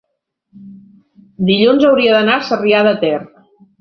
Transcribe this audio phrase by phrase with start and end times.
[1.49, 3.17] dilluns hauria d'anar a Sarrià de Ter.